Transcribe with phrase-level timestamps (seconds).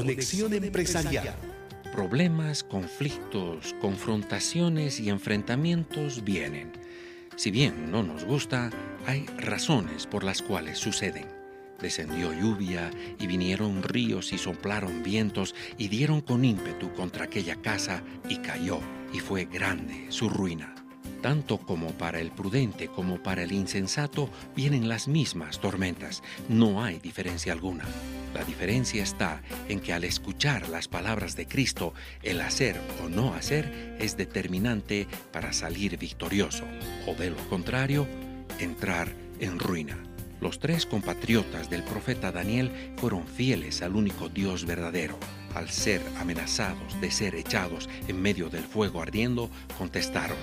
[0.00, 1.34] Conexión Empresarial.
[1.92, 6.72] Problemas, conflictos, confrontaciones y enfrentamientos vienen.
[7.36, 8.70] Si bien no nos gusta,
[9.06, 11.26] hay razones por las cuales suceden.
[11.82, 18.02] Descendió lluvia y vinieron ríos y soplaron vientos y dieron con ímpetu contra aquella casa
[18.26, 18.80] y cayó
[19.12, 20.79] y fue grande su ruina.
[21.22, 26.22] Tanto como para el prudente como para el insensato vienen las mismas tormentas.
[26.48, 27.84] No hay diferencia alguna.
[28.34, 31.92] La diferencia está en que al escuchar las palabras de Cristo,
[32.22, 36.64] el hacer o no hacer es determinante para salir victorioso,
[37.06, 38.06] o de lo contrario,
[38.58, 39.98] entrar en ruina.
[40.40, 45.18] Los tres compatriotas del profeta Daniel fueron fieles al único Dios verdadero.
[45.54, 50.38] Al ser amenazados de ser echados en medio del fuego ardiendo, contestaron,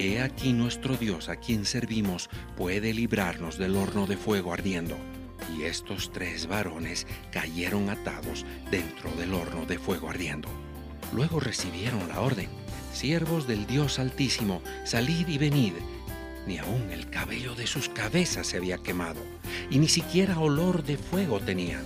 [0.00, 4.96] He aquí nuestro Dios a quien servimos puede librarnos del horno de fuego ardiendo.
[5.56, 10.48] Y estos tres varones cayeron atados dentro del horno de fuego ardiendo.
[11.12, 12.48] Luego recibieron la orden,
[12.92, 15.72] siervos del Dios Altísimo, salid y venid.
[16.46, 19.20] Ni aun el cabello de sus cabezas se había quemado,
[19.68, 21.82] y ni siquiera olor de fuego tenían.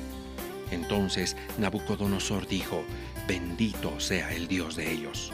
[0.70, 2.84] Entonces Nabucodonosor dijo,
[3.26, 5.32] bendito sea el Dios de ellos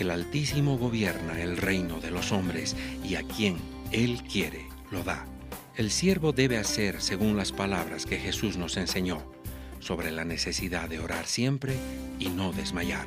[0.00, 3.56] el Altísimo gobierna el reino de los hombres y a quien
[3.92, 5.26] Él quiere lo da.
[5.76, 9.22] El siervo debe hacer según las palabras que Jesús nos enseñó
[9.78, 11.76] sobre la necesidad de orar siempre
[12.18, 13.06] y no desmayar.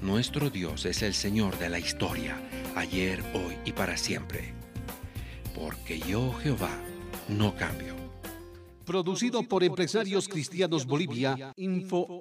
[0.00, 2.36] Nuestro Dios es el Señor de la historia,
[2.76, 4.52] ayer, hoy y para siempre.
[5.54, 6.70] Porque yo, Jehová,
[7.28, 7.96] no cambio.
[8.84, 12.18] Producido por Empresarios Cristianos Bolivia, info